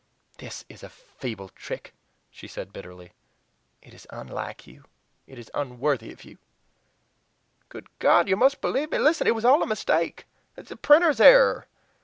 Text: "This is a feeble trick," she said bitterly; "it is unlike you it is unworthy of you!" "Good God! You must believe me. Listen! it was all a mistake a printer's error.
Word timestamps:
"This 0.39 0.65
is 0.67 0.81
a 0.81 0.89
feeble 0.89 1.49
trick," 1.49 1.93
she 2.31 2.47
said 2.47 2.73
bitterly; 2.73 3.13
"it 3.83 3.93
is 3.93 4.07
unlike 4.09 4.65
you 4.65 4.85
it 5.27 5.37
is 5.37 5.51
unworthy 5.53 6.11
of 6.11 6.23
you!" 6.25 6.39
"Good 7.69 7.85
God! 7.99 8.27
You 8.27 8.35
must 8.35 8.61
believe 8.61 8.89
me. 8.89 8.97
Listen! 8.97 9.27
it 9.27 9.35
was 9.35 9.45
all 9.45 9.61
a 9.61 9.67
mistake 9.67 10.25
a 10.57 10.75
printer's 10.75 11.21
error. 11.21 11.67